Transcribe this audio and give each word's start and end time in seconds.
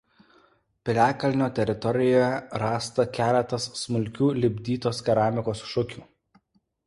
Piliakalnio 0.89 1.49
teritorijoje 1.59 2.31
rasta 2.63 3.05
keletas 3.17 3.67
smulkų 3.81 4.29
lipdytos 4.45 5.03
keramikos 5.11 5.61
šukių. 5.75 6.05